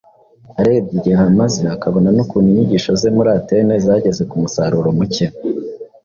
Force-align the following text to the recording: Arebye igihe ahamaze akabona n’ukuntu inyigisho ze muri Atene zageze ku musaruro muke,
Arebye 0.59 0.93
igihe 0.99 1.15
ahamaze 1.19 1.61
akabona 1.75 2.09
n’ukuntu 2.15 2.47
inyigisho 2.49 2.91
ze 2.99 3.09
muri 3.15 3.29
Atene 3.37 3.73
zageze 3.85 4.21
ku 4.29 4.35
musaruro 4.41 4.89
muke, 4.97 5.25